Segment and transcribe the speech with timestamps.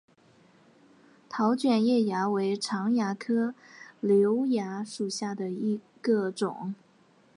[1.29, 3.53] 桃卷叶蚜为常蚜科
[3.99, 6.73] 瘤蚜属下的一个种。